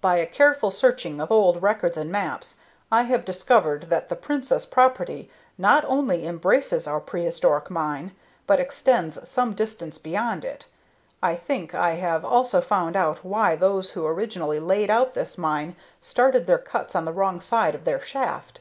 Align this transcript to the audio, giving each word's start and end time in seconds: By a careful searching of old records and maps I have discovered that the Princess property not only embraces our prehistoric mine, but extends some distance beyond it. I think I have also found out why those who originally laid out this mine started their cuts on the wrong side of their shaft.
By 0.00 0.16
a 0.16 0.26
careful 0.26 0.72
searching 0.72 1.20
of 1.20 1.30
old 1.30 1.62
records 1.62 1.96
and 1.96 2.10
maps 2.10 2.58
I 2.90 3.02
have 3.04 3.24
discovered 3.24 3.84
that 3.84 4.08
the 4.08 4.16
Princess 4.16 4.66
property 4.66 5.30
not 5.56 5.84
only 5.84 6.26
embraces 6.26 6.88
our 6.88 6.98
prehistoric 6.98 7.70
mine, 7.70 8.10
but 8.48 8.58
extends 8.58 9.28
some 9.28 9.52
distance 9.52 9.96
beyond 9.96 10.44
it. 10.44 10.66
I 11.22 11.36
think 11.36 11.72
I 11.72 11.90
have 11.92 12.24
also 12.24 12.60
found 12.60 12.96
out 12.96 13.24
why 13.24 13.54
those 13.54 13.90
who 13.90 14.04
originally 14.04 14.58
laid 14.58 14.90
out 14.90 15.14
this 15.14 15.38
mine 15.38 15.76
started 16.00 16.48
their 16.48 16.58
cuts 16.58 16.96
on 16.96 17.04
the 17.04 17.12
wrong 17.12 17.40
side 17.40 17.76
of 17.76 17.84
their 17.84 18.00
shaft. 18.00 18.58